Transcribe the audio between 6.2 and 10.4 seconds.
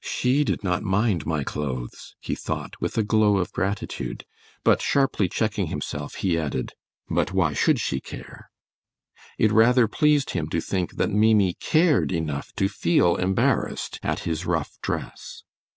added, "but why should she care?" It rather pleased